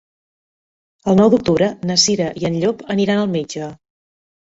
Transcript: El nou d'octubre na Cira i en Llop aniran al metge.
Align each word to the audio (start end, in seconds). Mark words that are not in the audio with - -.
El 1.13 1.19
nou 1.19 1.29
d'octubre 1.35 1.69
na 1.91 1.99
Cira 2.07 2.33
i 2.43 2.51
en 2.53 2.61
Llop 2.65 2.85
aniran 2.99 3.25
al 3.27 3.33
metge. 3.39 3.73